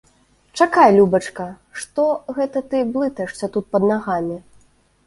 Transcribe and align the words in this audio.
Чакай, 0.61 0.89
любачка, 0.95 1.45
што 1.83 2.09
гэта 2.39 2.67
ты 2.73 2.83
блытаешся 2.95 3.45
тут 3.59 3.73
пад 3.77 3.89
нагамі? 3.95 4.43